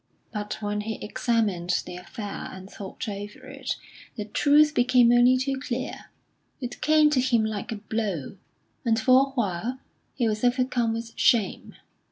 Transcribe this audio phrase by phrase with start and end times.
[0.33, 3.75] But when he examined the affair and thought over it,
[4.15, 6.05] the truth became only too clear;
[6.59, 8.37] it came to him like a blow,
[8.83, 9.77] and for a while
[10.15, 11.75] he was overcome with shame.